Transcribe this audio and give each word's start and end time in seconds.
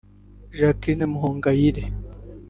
Jacqueline 0.57 1.05
Muhongayire 1.11 1.83